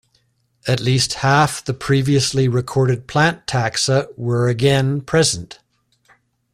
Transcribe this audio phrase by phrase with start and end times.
[0.67, 5.59] At least half the previously recorded plant taxa were again present.